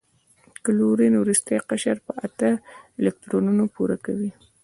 [0.65, 2.49] کلورین وروستی قشر په اته
[2.99, 4.31] الکترونونه پوره کوي.